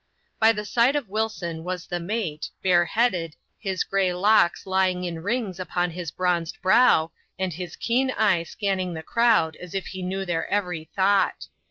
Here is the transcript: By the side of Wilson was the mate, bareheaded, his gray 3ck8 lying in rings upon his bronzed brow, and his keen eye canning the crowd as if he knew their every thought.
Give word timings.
By 0.39 0.51
the 0.51 0.65
side 0.65 0.95
of 0.95 1.09
Wilson 1.09 1.63
was 1.63 1.85
the 1.85 1.99
mate, 1.99 2.49
bareheaded, 2.63 3.35
his 3.59 3.83
gray 3.83 4.09
3ck8 4.09 4.55
lying 4.65 5.03
in 5.03 5.21
rings 5.21 5.59
upon 5.59 5.91
his 5.91 6.09
bronzed 6.09 6.59
brow, 6.59 7.11
and 7.37 7.53
his 7.53 7.75
keen 7.75 8.09
eye 8.17 8.43
canning 8.59 8.95
the 8.95 9.03
crowd 9.03 9.55
as 9.57 9.75
if 9.75 9.85
he 9.85 10.01
knew 10.01 10.25
their 10.25 10.49
every 10.49 10.89
thought. 10.95 11.49